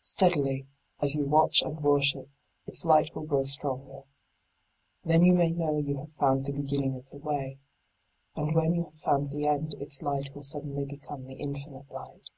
Steadily, 0.00 0.66
as 1.02 1.14
you 1.14 1.26
watch 1.26 1.60
and 1.60 1.78
worship, 1.82 2.30
its 2.66 2.86
light 2.86 3.14
will 3.14 3.26
grow 3.26 3.44
stronger. 3.44 4.04
Then 5.04 5.22
you 5.22 5.34
may 5.34 5.50
know 5.50 5.76
you 5.76 5.98
have 5.98 6.12
found 6.14 6.46
the 6.46 6.54
beginning 6.54 6.96
of 6.96 7.10
the 7.10 7.18
way. 7.18 7.58
And 8.34 8.54
when 8.54 8.72
you 8.72 8.84
have 8.84 8.98
found 8.98 9.28
the 9.30 9.46
end 9.46 9.74
its 9.74 10.00
light 10.00 10.34
will 10.34 10.40
suddenly 10.42 10.86
become 10.86 11.26
the 11.26 11.34
infinite 11.38 11.90
light. 11.90 12.30